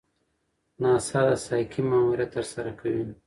[0.83, 3.03] ناسا د سایکي ماموریت ترسره کوي.